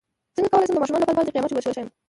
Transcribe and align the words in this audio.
څنګه 0.35 0.49
کولی 0.51 0.65
شم 0.67 0.75
د 0.75 0.77
ماشومانو 0.81 1.07
لپاره 1.09 1.25
د 1.25 1.29
قیامت 1.33 1.51
نښې 1.51 1.55
وښایم 1.71 1.89